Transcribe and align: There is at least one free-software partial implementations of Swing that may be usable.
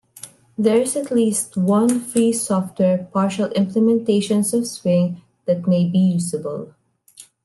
There 0.57 0.77
is 0.77 0.95
at 0.95 1.11
least 1.11 1.55
one 1.57 1.99
free-software 1.99 3.07
partial 3.13 3.49
implementations 3.49 4.51
of 4.51 4.65
Swing 4.65 5.21
that 5.45 5.67
may 5.67 5.87
be 5.87 5.99
usable. 5.99 6.73